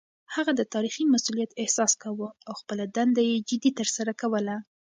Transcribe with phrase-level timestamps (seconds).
[0.35, 4.55] هغه د تاريخي مسووليت احساس کاوه او خپله دنده يې جدي ترسره کوله.